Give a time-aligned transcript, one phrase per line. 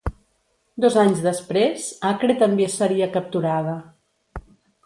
[0.85, 3.77] Dos anys després Acre també seria capturada.